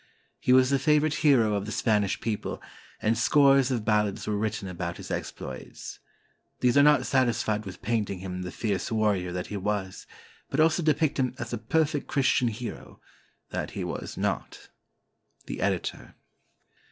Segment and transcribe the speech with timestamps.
[0.39, 2.59] He was the favorite hero of the Spanish people,
[3.03, 5.99] and scores of ballads were written about his exploits.
[6.59, 10.07] These are not satisfied with painting him the fierce warrior that he was,
[10.49, 12.99] but also depict him as the perfect Christian hero,
[13.51, 14.69] that he was not.
[15.45, 16.15] The Editor.